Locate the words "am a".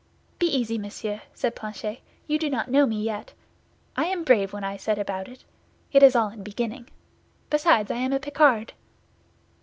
7.97-8.19